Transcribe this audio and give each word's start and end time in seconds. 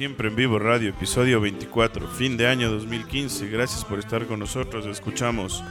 Siempre 0.00 0.28
en 0.28 0.34
vivo 0.34 0.58
radio, 0.58 0.88
episodio 0.88 1.42
24, 1.42 2.08
fin 2.08 2.38
de 2.38 2.46
año 2.46 2.70
2015. 2.70 3.50
Gracias 3.50 3.84
por 3.84 3.98
estar 3.98 4.26
con 4.26 4.40
nosotros. 4.40 4.86
Escuchamos 4.86 5.62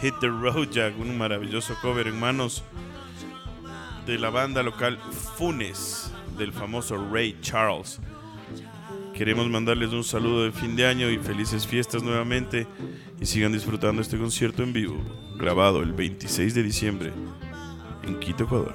Hit 0.00 0.14
the 0.20 0.28
Road 0.28 0.70
Jack, 0.70 0.94
un 0.96 1.18
maravilloso 1.18 1.74
cover 1.82 2.06
en 2.06 2.20
manos 2.20 2.62
de 4.06 4.16
la 4.16 4.30
banda 4.30 4.62
local 4.62 5.00
Funes, 5.36 6.12
del 6.38 6.52
famoso 6.52 7.04
Ray 7.12 7.36
Charles. 7.40 7.98
Queremos 9.12 9.50
mandarles 9.50 9.90
un 9.90 10.04
saludo 10.04 10.44
de 10.44 10.52
fin 10.52 10.76
de 10.76 10.86
año 10.86 11.10
y 11.10 11.18
felices 11.18 11.66
fiestas 11.66 12.04
nuevamente 12.04 12.68
y 13.20 13.26
sigan 13.26 13.50
disfrutando 13.50 14.02
este 14.02 14.18
concierto 14.18 14.62
en 14.62 14.72
vivo, 14.72 15.02
grabado 15.36 15.82
el 15.82 15.92
26 15.94 16.54
de 16.54 16.62
diciembre 16.62 17.12
en 18.04 18.20
Quito, 18.20 18.44
Ecuador. 18.44 18.74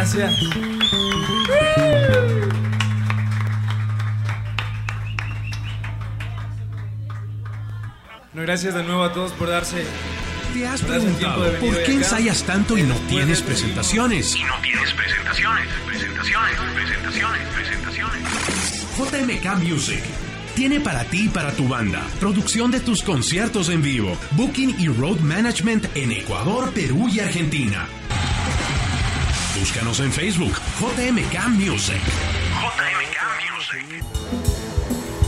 Gracias. 0.00 0.34
No, 8.32 8.40
gracias 8.40 8.72
de 8.72 8.82
nuevo 8.82 9.04
a 9.04 9.12
todos 9.12 9.32
por 9.32 9.50
darse. 9.50 9.84
¿Te 10.54 10.66
has 10.66 10.80
Por 10.80 10.92
preguntado 10.92 11.52
por 11.60 11.82
qué 11.82 11.92
ensayas 11.92 12.42
tanto 12.44 12.78
y 12.78 12.82
no 12.82 12.94
tienes 13.10 13.42
presentaciones? 13.42 14.36
Y 14.36 14.44
no 14.44 14.54
tienes 14.62 14.90
presentaciones, 14.94 15.68
presentaciones, 15.86 16.56
presentaciones, 16.74 17.48
presentaciones. 17.54 18.22
JMK 18.96 19.62
Music 19.68 20.02
tiene 20.56 20.80
para 20.80 21.04
ti 21.04 21.26
y 21.26 21.28
para 21.28 21.52
tu 21.52 21.68
banda 21.68 22.02
producción 22.18 22.70
de 22.70 22.80
tus 22.80 23.02
conciertos 23.02 23.68
en 23.68 23.82
vivo, 23.82 24.16
booking 24.30 24.76
y 24.80 24.88
road 24.88 25.18
management 25.18 25.94
en 25.94 26.12
Ecuador, 26.12 26.72
Perú 26.72 27.06
y 27.12 27.20
Argentina. 27.20 27.86
Búscanos 29.60 30.00
en 30.00 30.10
Facebook, 30.10 30.58
JMK 30.80 31.48
Music. 31.50 32.00
JMK 32.00 33.20
Music. 33.52 35.19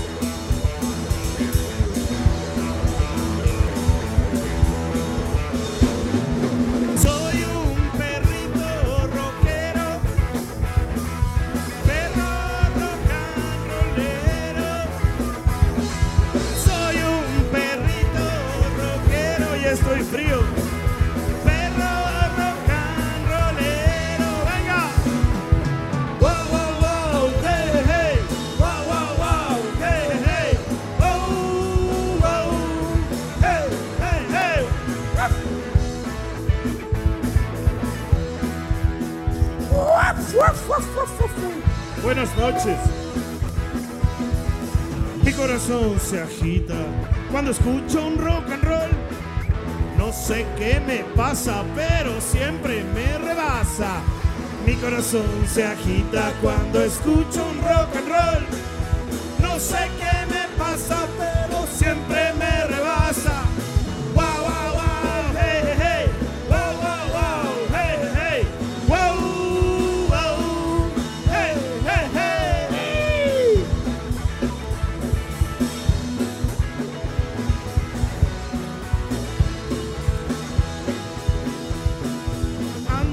Mi 45.24 45.32
corazón 45.32 46.00
se 46.00 46.20
agita 46.20 46.74
cuando 47.30 47.52
escucho 47.52 48.06
un 48.06 48.18
rock 48.18 48.50
and 48.50 48.64
roll. 48.64 48.90
No 49.96 50.12
sé 50.12 50.44
qué 50.58 50.80
me 50.80 51.04
pasa, 51.14 51.64
pero 51.74 52.20
siempre 52.20 52.82
me 52.94 53.18
rebasa. 53.18 54.00
Mi 54.66 54.74
corazón 54.74 55.26
se 55.46 55.64
agita 55.64 56.32
cuando 56.42 56.82
escucho 56.82 57.44
un 57.50 57.60
rock 57.62 57.96
and 57.96 58.08
roll. 58.08 58.46
No 59.40 59.58
sé 59.60 59.88
qué 59.98 60.26
me 60.32 60.58
pasa, 60.58 61.06
pero 61.18 61.66
siempre 61.66 62.21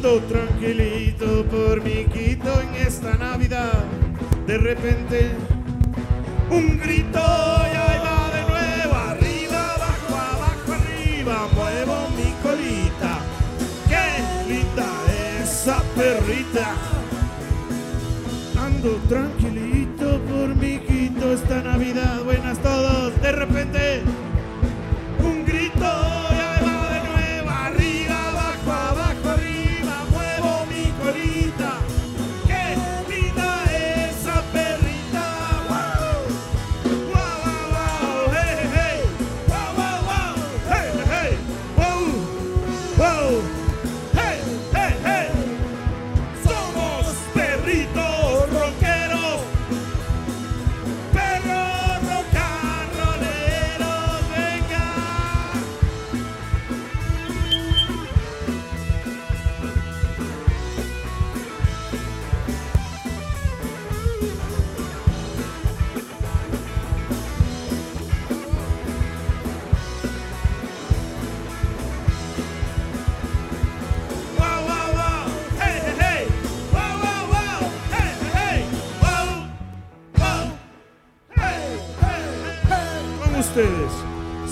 Ando 0.09 0.21
tranquilito 0.21 1.45
por 1.51 1.83
mi 1.83 2.03
Quito 2.06 2.61
en 2.61 2.88
esta 2.88 3.13
Navidad. 3.15 3.83
De 4.47 4.57
repente, 4.57 5.29
un 6.50 6.79
grito 6.79 7.19
y 7.19 7.75
ahí 7.75 8.00
va 8.00 8.31
de 8.35 8.41
nuevo. 8.50 8.95
Arriba, 8.95 9.75
abajo, 9.75 10.15
abajo, 10.33 10.73
arriba. 10.73 11.47
Muevo 11.53 12.09
mi 12.17 12.31
colita. 12.41 13.19
¡Qué 13.88 14.51
linda 14.51 14.88
esa 15.44 15.83
perrita! 15.95 16.73
Ando 18.59 18.95
tranquilito 19.07 20.19
por 20.21 20.55
mi 20.55 20.79
Quito 20.79 21.33
esta 21.33 21.62
Navidad. 21.62 22.23
Buenas 22.23 22.57
todos. 22.63 23.21
De 23.21 23.31
repente, 23.31 23.99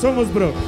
Somos 0.07 0.29
Brock. 0.29 0.66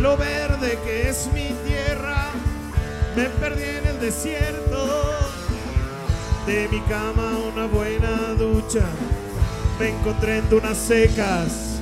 Lo 0.00 0.14
verde 0.16 0.78
que 0.84 1.08
es 1.08 1.26
mi 1.32 1.48
tierra, 1.66 2.30
me 3.16 3.24
perdí 3.24 3.64
en 3.64 3.86
el 3.86 3.98
desierto. 3.98 5.14
De 6.46 6.68
mi 6.68 6.80
cama 6.82 7.38
una 7.50 7.66
buena 7.66 8.34
ducha, 8.38 8.84
me 9.80 9.88
encontré 9.88 10.38
en 10.38 10.50
dunas 10.50 10.76
secas. 10.76 11.75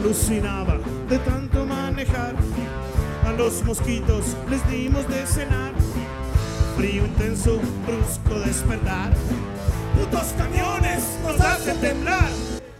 Alucinaba 0.00 0.78
de 1.08 1.18
tanto 1.18 1.66
manejar. 1.66 2.34
A 3.26 3.32
los 3.32 3.62
mosquitos 3.64 4.36
les 4.48 4.70
dimos 4.70 5.06
de 5.08 5.26
cenar. 5.26 5.74
Frío 6.76 7.04
intenso, 7.04 7.60
brusco 7.86 8.40
despertar. 8.40 9.12
Putos 9.94 10.32
camiones 10.38 11.18
nos 11.22 11.40
hacen 11.40 11.78
temblar. 11.80 12.30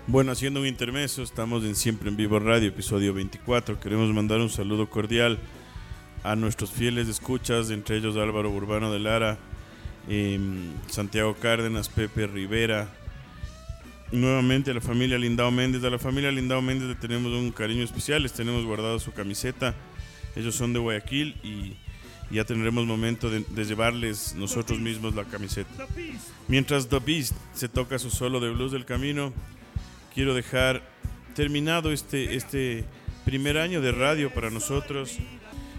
Bueno, 0.06 0.32
haciendo 0.32 0.60
un 0.60 0.66
intermeso, 0.66 1.22
estamos 1.22 1.62
en 1.64 1.76
Siempre 1.76 2.08
en 2.08 2.16
Vivo 2.16 2.38
Radio, 2.38 2.68
episodio 2.68 3.12
24. 3.12 3.78
Queremos 3.78 4.12
mandar 4.14 4.40
un 4.40 4.50
saludo 4.50 4.88
cordial 4.88 5.38
a 6.24 6.36
nuestros 6.36 6.70
fieles 6.70 7.06
escuchas, 7.08 7.70
entre 7.70 7.98
ellos 7.98 8.16
Álvaro 8.16 8.50
Urbano 8.50 8.90
de 8.90 8.98
Lara, 8.98 9.38
em, 10.08 10.72
Santiago 10.88 11.34
Cárdenas, 11.34 11.88
Pepe 11.90 12.26
Rivera. 12.26 12.88
Nuevamente 14.12 14.72
a 14.72 14.74
la 14.74 14.80
familia 14.80 15.18
Lindao 15.18 15.50
Méndez. 15.50 15.84
A 15.84 15.90
la 15.90 15.98
familia 15.98 16.32
Lindao 16.32 16.60
Méndez 16.60 16.88
le 16.88 16.94
tenemos 16.96 17.32
un 17.32 17.52
cariño 17.52 17.84
especial, 17.84 18.22
les 18.22 18.32
tenemos 18.32 18.64
guardado 18.64 18.98
su 18.98 19.12
camiseta. 19.12 19.74
Ellos 20.34 20.54
son 20.54 20.72
de 20.72 20.80
Guayaquil 20.80 21.36
y 21.44 21.76
ya 22.30 22.44
tendremos 22.44 22.86
momento 22.86 23.30
de, 23.30 23.44
de 23.48 23.64
llevarles 23.64 24.34
nosotros 24.34 24.80
mismos 24.80 25.14
la 25.14 25.24
camiseta. 25.24 25.86
Mientras 26.48 26.88
The 26.88 26.98
Beast 26.98 27.34
se 27.52 27.68
toca 27.68 27.98
su 27.98 28.10
solo 28.10 28.40
de 28.40 28.50
blues 28.50 28.72
del 28.72 28.84
camino, 28.84 29.32
quiero 30.12 30.34
dejar 30.34 30.82
terminado 31.34 31.92
este, 31.92 32.34
este 32.34 32.84
primer 33.24 33.58
año 33.58 33.80
de 33.80 33.92
radio 33.92 34.32
para 34.32 34.50
nosotros. 34.50 35.18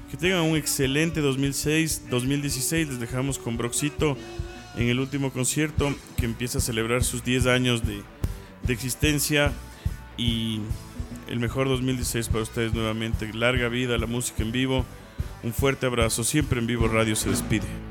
Que 0.10 0.18
tengan 0.18 0.42
un 0.42 0.58
excelente 0.58 1.22
2006, 1.22 2.10
2016. 2.10 2.88
Les 2.90 3.00
dejamos 3.00 3.38
con 3.40 3.58
Broxito 3.58 4.18
en 4.76 4.88
el 4.88 5.00
último 5.00 5.32
concierto 5.32 5.94
que 6.18 6.26
empieza 6.26 6.58
a 6.58 6.62
celebrar 6.62 7.04
sus 7.04 7.24
10 7.24 7.46
años 7.48 7.86
de, 7.86 8.02
de 8.64 8.74
existencia 8.74 9.52
y 10.18 10.60
el 11.28 11.40
mejor 11.40 11.68
2016 11.68 12.28
para 12.30 12.44
ustedes 12.44 12.74
nuevamente. 12.74 13.32
Larga 13.34 13.70
vida 13.70 13.98
la 13.98 14.08
música 14.08 14.44
en 14.44 14.52
vivo. 14.52 14.86
Un 15.44 15.54
fuerte 15.54 15.86
abrazo. 15.86 16.24
Siempre 16.24 16.60
en 16.60 16.68
vivo 16.68 16.88
Radio 16.88 17.16
se 17.16 17.30
despide. 17.30 17.91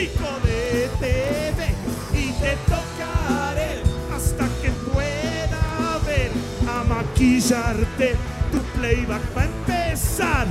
Músico 0.00 0.40
de 0.44 0.88
TV 0.98 1.74
y 2.14 2.32
te 2.32 2.56
tocaré 2.66 3.82
hasta 4.14 4.46
que 4.62 4.70
pueda 4.90 5.98
ver 6.06 6.30
a 6.68 6.84
maquillarte. 6.84 8.16
Tu 8.50 8.58
playback 8.78 9.22
va 9.36 9.42
a 9.42 9.44
empezar, 9.44 10.46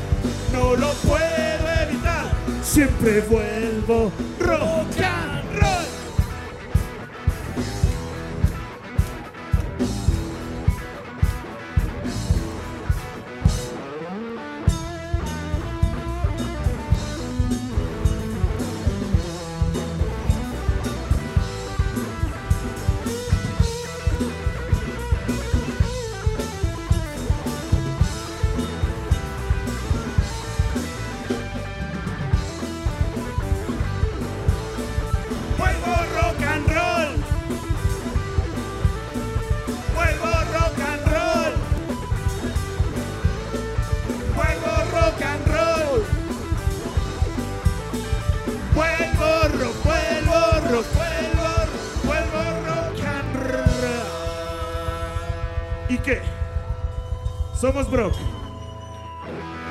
no 0.53 0.75
lo 0.75 0.91
puedo 0.93 1.69
evitar. 1.81 2.31
Siempre 2.63 3.21
vuelvo 3.21 4.11
rock 4.39 5.38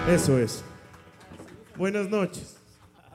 Eso 0.08 0.38
es. 0.38 0.64
Buenas 1.76 2.08
noches. 2.08 2.56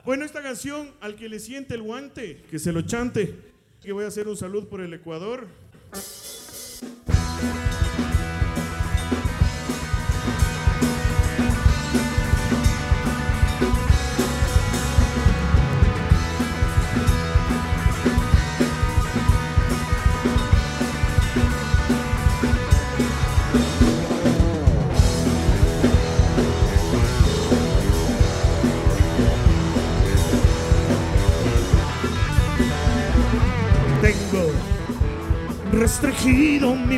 Bueno, 0.04 0.24
esta 0.24 0.40
canción, 0.40 0.92
al 1.00 1.16
que 1.16 1.28
le 1.28 1.40
siente 1.40 1.74
el 1.74 1.82
guante, 1.82 2.44
que 2.48 2.60
se 2.60 2.72
lo 2.72 2.82
chante. 2.82 3.34
Que 3.82 3.92
voy 3.92 4.04
a 4.04 4.08
hacer 4.08 4.28
un 4.28 4.36
salud 4.36 4.68
por 4.68 4.80
el 4.80 4.94
Ecuador. 4.94 5.48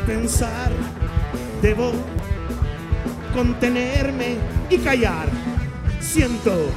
Pensar. 0.06 0.70
Debo 1.60 1.92
contenerme 3.34 4.36
y 4.70 4.78
callar. 4.78 5.28
Siento 6.00 6.70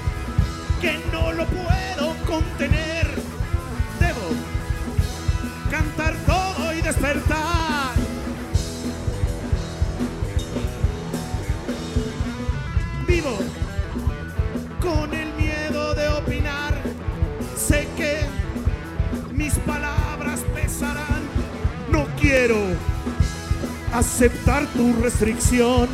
aceptar 24.20 24.68
tu 24.74 24.92
restricción. 25.02 25.88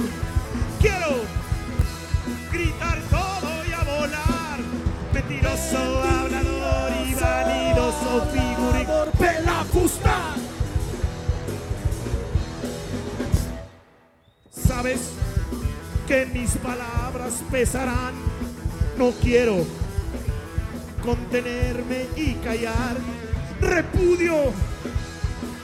Quiero 0.82 1.22
gritar 2.52 3.00
todo 3.12 3.52
y 3.70 3.72
a 3.72 3.84
volar. 3.84 4.60
Mentiroso, 5.14 5.78
hablador 5.78 6.92
y 7.08 7.14
vanidoso 7.14 8.26
figurín. 8.34 8.88
Pelafusta. 9.20 10.34
Sabes 14.50 15.12
que 16.08 16.26
mis 16.26 16.50
palabras 16.58 17.44
pesarán. 17.52 18.16
No 18.98 19.12
quiero 19.22 19.58
contenerme 21.04 22.08
y 22.16 22.34
callar. 22.44 22.98
Repudio 23.62 24.52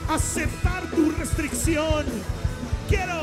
aceptar 0.08 0.84
tu 0.92 1.10
restricción. 1.10 2.04
Quiero 2.92 3.20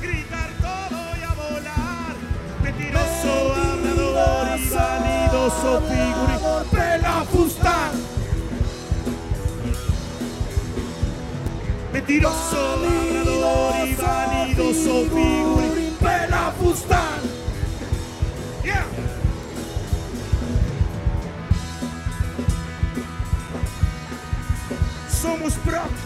gritar 0.00 0.48
todo 0.62 1.00
y 1.20 1.22
a 1.22 1.34
volar. 1.34 2.14
Mentiroso, 2.62 3.54
hablador 3.54 4.58
y 4.58 4.68
vanidoso 4.70 5.82
figurín. 5.82 6.70
Pelafusta. 6.70 7.90
Mentiroso, 11.92 12.72
hablador 12.72 13.86
y 13.86 13.94
vanidoso 13.96 15.04
figurín. 15.10 15.94
Pelafusta. 16.00 17.02
Yeah. 18.64 18.86
Somos 25.20 25.62
Brock. 25.66 26.01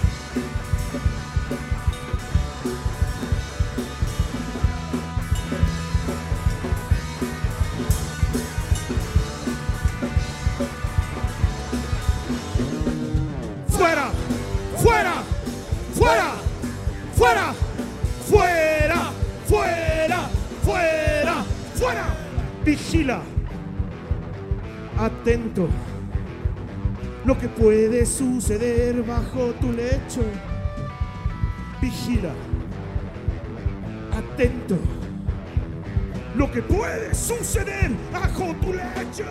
Lo 27.24 27.38
que 27.38 27.48
puede 27.48 28.04
suceder 28.04 29.02
bajo 29.02 29.52
tu 29.60 29.72
lecho. 29.72 30.20
Vigila, 31.80 32.32
atento, 34.12 34.76
lo 36.36 36.50
que 36.50 36.62
puede 36.62 37.14
suceder 37.14 37.90
bajo 38.12 38.54
tu 38.56 38.72
lecho. 38.72 39.24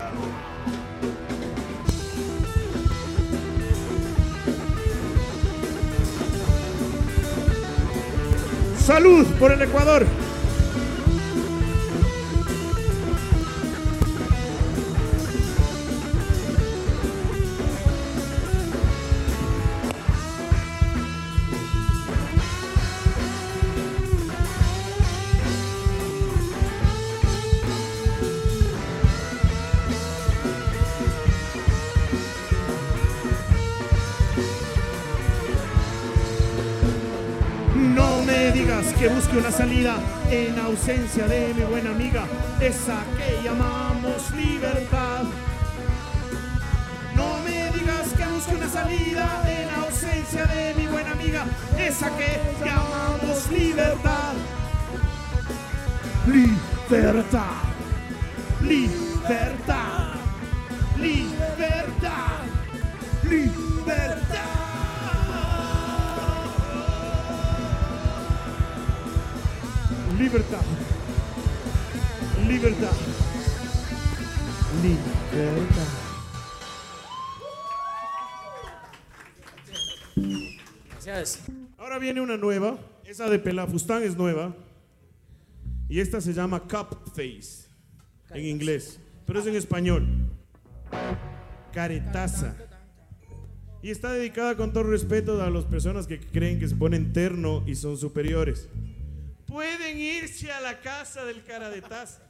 Salud 8.79 9.25
por 9.39 9.51
el 9.51 9.62
Ecuador. 9.62 10.25
Que 39.06 39.14
busque 39.14 39.38
una 39.38 39.52
salida 39.52 40.00
en 40.32 40.58
ausencia 40.58 41.28
de 41.28 41.54
mi 41.54 41.62
buena 41.62 41.92
amiga, 41.92 42.26
esa 42.60 43.04
que 43.16 43.44
llamamos 43.44 44.32
libertad. 44.32 45.26
No 47.16 47.38
me 47.44 47.70
digas 47.78 48.08
que 48.18 48.26
busque 48.26 48.56
una 48.56 48.68
salida 48.68 49.44
en 49.48 49.70
ausencia 49.80 50.46
de 50.48 50.74
mi 50.74 50.88
buena 50.88 51.12
amiga, 51.12 51.46
esa 51.78 52.10
que 52.18 52.42
llamamos 52.66 53.52
libertad. 53.52 54.34
Libertad, 56.26 57.62
libertad, 58.64 60.16
libertad, 60.98 62.26
libertad. 63.24 63.65
Libertad. 70.25 70.62
Libertad. 72.48 72.91
Libertad. 74.82 75.88
Gracias. 81.05 81.44
Ahora 81.77 82.00
viene 82.00 82.22
una 82.22 82.38
nueva. 82.38 82.79
Esa 83.05 83.29
de 83.29 83.38
Pelafustán 83.38 84.01
es 84.01 84.17
nueva. 84.17 84.55
Y 85.89 86.00
esta 86.00 86.20
se 86.20 86.34
llama 86.34 86.62
Cup 86.62 86.98
Face. 87.15 87.67
En 88.32 88.46
inglés. 88.46 89.00
Pero 89.27 89.41
es 89.41 89.46
en 89.46 89.55
español. 89.55 90.08
Caretaza. 91.72 92.55
Y 93.84 93.91
está 93.91 94.12
dedicada 94.12 94.58
con 94.58 94.74
todo 94.74 94.86
respeto 94.86 95.39
a 95.44 95.51
las 95.51 95.65
personas 95.65 96.08
que 96.08 96.20
creen 96.20 96.58
que 96.58 96.67
se 96.67 96.75
ponen 96.75 97.13
terno 97.13 97.63
y 97.67 97.75
son 97.75 97.96
superiores. 97.96 98.70
Pueden 99.48 99.98
irse 100.00 100.52
a 100.52 100.60
la 100.60 100.80
casa 100.82 101.24
del 101.24 101.44
cara 101.44 101.70
de 101.70 101.82
taza. 101.82 102.22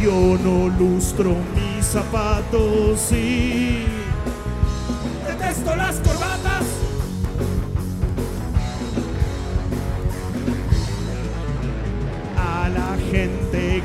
Yo 0.00 0.38
no 0.44 0.68
lustro 0.68 1.34
mis 1.54 1.84
zapatos 1.86 3.10
y 3.12 3.86
detesto 5.26 5.74
las. 5.76 6.13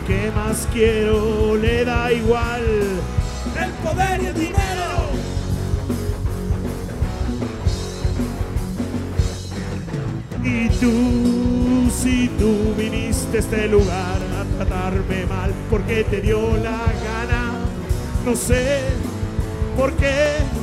¿Qué 0.10 0.32
más 0.32 0.68
quiero? 0.74 1.56
Le 1.56 1.86
da 1.86 2.12
igual 2.12 2.63
el 3.63 3.72
poder 3.84 4.24
y 4.24 4.25
el 4.25 4.34
dinero. 4.34 4.89
Y 10.44 10.70
tú, 10.80 11.92
si 11.96 12.28
tú 12.39 12.74
viniste 12.75 13.38
a 13.38 13.39
este 13.39 13.68
lugar 13.68 14.20
a 14.39 14.58
tratarme 14.58 15.28
mal, 15.28 15.54
porque 15.70 16.04
te 16.06 16.22
dio 16.22 16.58
la 16.58 16.92
gana, 17.06 17.60
no 18.25 18.36
sé 18.36 18.80
por 19.78 19.94
qué. 19.94 20.59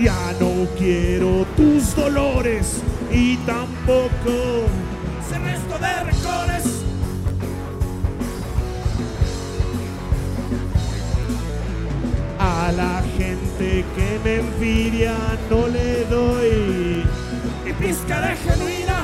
Ya 0.00 0.32
no 0.38 0.66
quiero 0.78 1.44
tus 1.56 1.96
dolores 1.96 2.82
y 3.10 3.36
tampoco 3.38 4.68
ese 5.20 5.38
resto 5.40 5.76
de 5.76 6.04
rencores. 6.04 6.64
A 12.38 12.70
la 12.76 13.02
gente 13.18 13.84
que 13.96 14.20
me 14.22 14.36
envidia 14.36 15.16
no 15.50 15.66
le 15.66 16.04
doy 16.04 17.04
ni 17.64 17.72
pizca 17.72 18.20
de 18.20 18.36
genuina. 18.36 19.02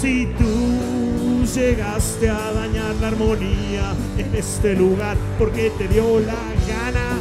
Si 0.00 0.26
tú 0.36 0.83
llegaste 1.54 2.28
a 2.28 2.52
dañar 2.52 2.96
la 3.00 3.08
armonía 3.08 3.94
en 4.18 4.34
este 4.34 4.74
lugar 4.74 5.16
porque 5.38 5.70
te 5.78 5.86
dio 5.86 6.18
la 6.18 6.34
gana, 6.66 7.20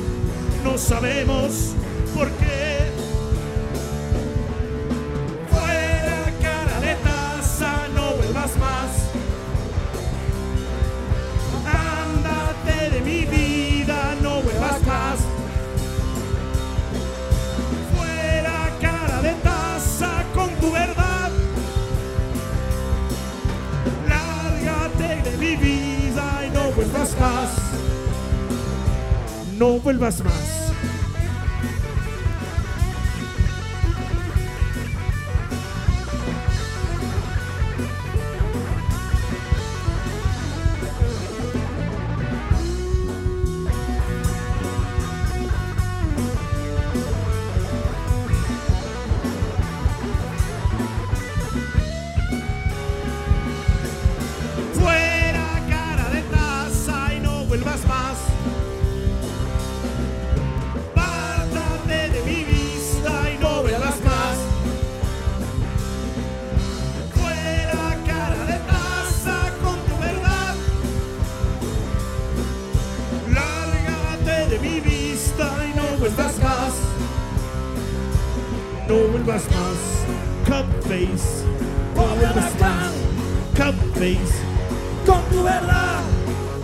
no 0.63 0.75
sabemos 0.75 1.73
por 2.15 2.29
qué. 2.31 2.72
No 29.57 29.79
vuelvas 29.79 30.23
más. 30.23 30.52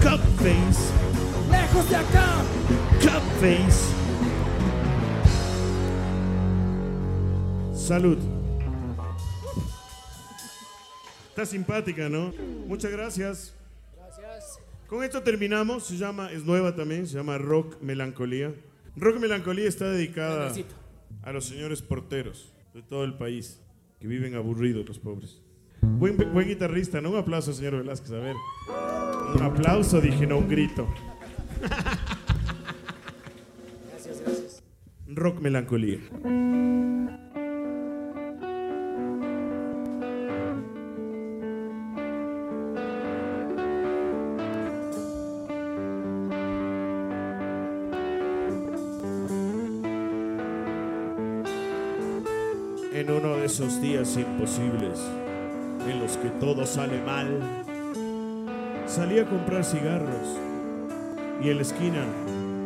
Cup 0.10 0.22
face. 0.38 0.92
Lejos 1.52 1.88
de 1.88 1.96
acá. 1.96 2.44
Cup 3.00 3.22
face. 3.40 3.94
Salud. 7.76 8.18
Está 11.30 11.46
simpática, 11.46 12.10
¿no? 12.10 12.34
Muchas 12.66 12.92
gracias. 12.92 13.54
Gracias. 13.96 14.60
Con 14.88 15.04
esto 15.04 15.22
terminamos. 15.22 15.84
Se 15.84 15.98
llama, 15.98 16.32
es 16.32 16.44
nueva 16.44 16.76
también, 16.76 17.06
se 17.06 17.14
llama 17.14 17.38
Rock 17.38 17.80
Melancolía. 17.80 18.56
Rock 18.96 19.20
Melancolía 19.20 19.68
está 19.68 19.92
dedicada 19.92 20.52
a 21.22 21.32
los 21.32 21.46
señores 21.46 21.84
porteros 21.84 22.52
de 22.74 22.82
todo 22.82 23.04
el 23.04 23.14
país 23.14 23.62
que 24.00 24.08
viven 24.08 24.34
aburridos, 24.34 24.88
los 24.88 24.98
pobres. 24.98 25.40
Buen, 25.82 26.18
buen 26.34 26.48
guitarrista, 26.48 27.02
¿no? 27.02 27.12
Un 27.12 27.18
aplauso, 27.18 27.54
señor 27.54 27.78
Velázquez. 27.78 28.12
A 28.12 28.20
ver. 28.20 28.36
Un 29.36 29.42
aplauso, 29.44 30.02
dije, 30.02 30.26
no 30.26 30.38
un 30.38 30.50
grito. 30.50 30.88
Gracias, 33.92 34.22
gracias. 34.22 34.64
Rock 35.08 35.40
Melancolía. 35.42 36.00
En 52.92 53.12
uno 53.12 53.38
de 53.38 53.46
esos 53.46 53.82
días 53.82 54.18
imposibles, 54.18 55.00
en 55.88 56.00
los 56.00 56.18
que 56.18 56.30
todo 56.30 56.66
sale 56.66 57.02
mal, 57.04 57.40
salí 58.86 59.20
a 59.20 59.26
comprar 59.26 59.64
cigarros 59.64 60.38
y 61.42 61.50
en 61.50 61.56
la 61.56 61.62
esquina 61.62 62.06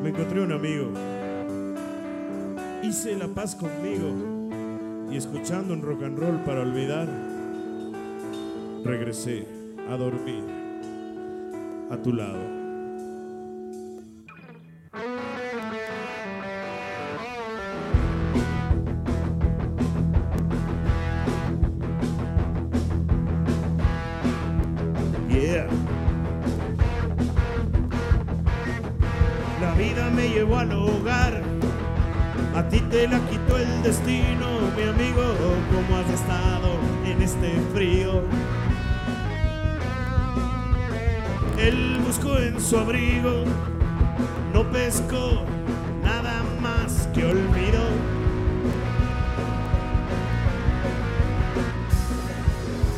me 0.01 0.09
encontré 0.09 0.41
un 0.41 0.51
amigo 0.51 0.91
hice 2.83 3.15
la 3.15 3.27
paz 3.27 3.55
conmigo 3.55 5.09
y 5.09 5.15
escuchando 5.15 5.73
un 5.73 5.81
rock 5.81 6.03
and 6.03 6.19
roll 6.19 6.43
para 6.43 6.61
olvidar, 6.61 7.07
regresé 8.83 9.47
a 9.89 9.95
dormir 9.95 10.43
a 11.89 11.97
tu 11.97 12.11
lado. 12.11 12.62
La 29.61 29.73
vida 29.77 30.09
me 30.09 30.29
llevó 30.29 30.57
al 30.57 30.71
hogar. 30.71 31.41
A 32.55 32.63
ti 32.69 32.79
te 32.89 33.07
la 33.07 33.19
quitó 33.29 33.57
el 33.57 33.83
destino, 33.83 34.47
mi 34.75 34.83
amigo. 34.83 35.21
¿Cómo 35.71 35.97
has 35.97 36.09
estado 36.09 36.69
en 37.05 37.21
este 37.21 37.51
frío? 37.73 38.23
Él 41.59 41.99
buscó 42.05 42.37
en 42.37 42.59
su 42.59 42.77
abrigo, 42.77 43.45
no 44.53 44.63
pescó 44.71 45.43
nada 46.03 46.43
más 46.61 47.07
que 47.13 47.25
olvido. 47.25 47.83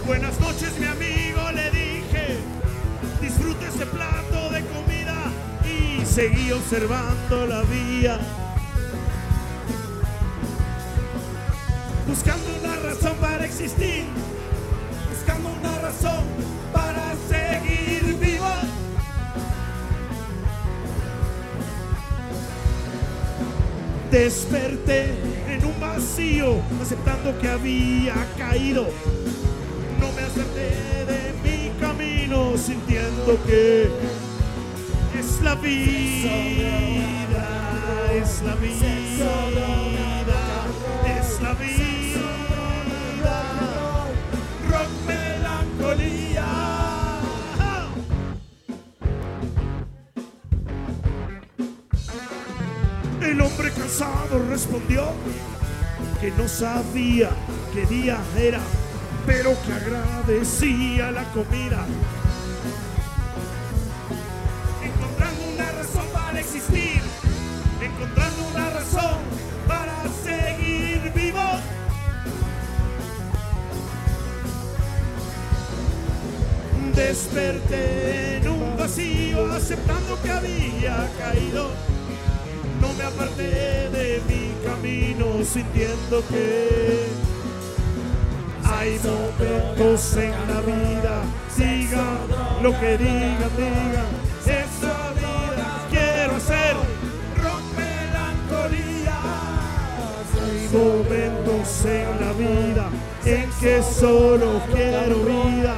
Buenas 0.07 0.39
noches, 0.39 0.79
mi 0.79 0.85
amigo, 0.85 0.94
seguí 6.15 6.49
observando 6.53 7.45
la 7.45 7.61
vía. 7.63 8.17
Buscando 12.07 12.45
una 12.63 12.75
razón 12.77 13.17
para 13.19 13.43
existir. 13.43 14.05
Buscando 15.09 15.49
una 15.59 15.77
razón 15.79 16.23
para 16.71 17.13
seguir 17.27 18.17
vivo. 18.17 18.47
Desperté 24.09 25.17
en 25.49 25.65
un 25.65 25.77
vacío, 25.81 26.61
aceptando 26.81 27.37
que 27.39 27.49
había 27.49 28.15
caído. 28.37 28.87
No 29.99 30.13
me 30.13 30.21
acerté 30.21 30.69
de 31.11 31.33
mi 31.43 31.77
camino, 31.77 32.57
sintiendo 32.57 33.37
que 33.45 33.89
la 35.45 35.53
vida, 35.53 36.37
es 38.13 38.41
la 38.41 38.55
vida, 38.55 39.31
es 41.19 41.41
la 41.41 41.53
vida. 41.53 42.25
Rock 44.71 44.89
melancolía. 45.05 46.45
El 53.21 53.39
hombre 53.41 53.71
cansado 53.71 54.43
respondió 54.49 55.13
que 56.19 56.31
no 56.31 56.47
sabía 56.47 57.29
qué 57.71 57.85
día 57.85 58.17
era, 58.35 58.61
pero 59.27 59.55
que 59.63 59.73
agradecía 59.73 61.11
la 61.11 61.23
comida. 61.33 61.85
Existir, 66.45 67.01
encontrando 67.81 68.47
una 68.53 68.69
razón 68.69 69.17
para 69.67 69.95
seguir 70.23 71.11
vivo. 71.13 71.41
Desperté 76.93 78.37
en 78.37 78.47
un 78.47 78.77
vacío, 78.77 79.51
aceptando 79.51 80.21
que 80.21 80.31
había 80.31 81.09
caído. 81.17 81.71
No 82.79 82.93
me 82.93 83.03
aparté 83.03 83.89
de 83.89 84.21
mi 84.29 84.53
camino, 84.63 85.43
sintiendo 85.43 86.23
que 86.27 87.07
hay 88.63 88.99
momentos 89.03 90.15
en 90.17 90.31
la 90.31 90.61
vida. 90.61 91.23
Digan 91.57 92.17
lo 92.61 92.71
que 92.79 92.97
digan, 92.97 93.51
digan. 93.57 94.24
Momentos 100.75 101.85
en 101.85 102.19
la 102.19 102.33
vida 102.33 102.89
en 103.25 103.49
que 103.59 103.81
solo 103.81 104.61
quiero 104.73 105.17
vida. 105.23 105.75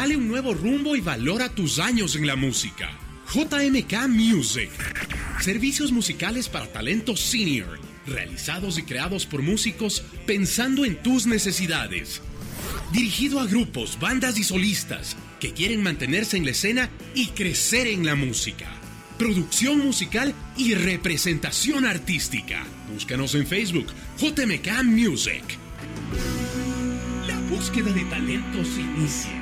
Dale 0.00 0.16
un 0.16 0.28
nuevo 0.28 0.54
rumbo 0.54 0.96
y 0.96 1.02
valora 1.02 1.50
tus 1.50 1.78
años 1.78 2.16
en 2.16 2.26
la 2.26 2.34
música. 2.34 2.90
JMK 3.34 4.08
Music. 4.08 4.70
Servicios 5.42 5.92
musicales 5.92 6.48
para 6.48 6.72
talento 6.72 7.14
senior, 7.18 7.78
realizados 8.06 8.78
y 8.78 8.84
creados 8.84 9.26
por 9.26 9.42
músicos 9.42 10.02
pensando 10.26 10.86
en 10.86 11.02
tus 11.02 11.26
necesidades. 11.26 12.22
Dirigido 12.94 13.40
a 13.40 13.46
grupos, 13.46 13.98
bandas 14.00 14.38
y 14.38 14.44
solistas 14.44 15.18
que 15.38 15.52
quieren 15.52 15.82
mantenerse 15.82 16.38
en 16.38 16.46
la 16.46 16.52
escena 16.52 16.88
y 17.14 17.26
crecer 17.26 17.86
en 17.86 18.06
la 18.06 18.14
música. 18.14 18.70
Producción 19.18 19.80
musical 19.80 20.34
y 20.56 20.72
representación 20.72 21.84
artística. 21.84 22.64
Búscanos 22.90 23.34
en 23.34 23.46
Facebook, 23.46 23.88
JMK 24.18 24.82
Music. 24.82 25.44
La 27.26 27.38
búsqueda 27.50 27.92
de 27.92 28.04
talentos 28.04 28.66
inicia. 28.78 29.39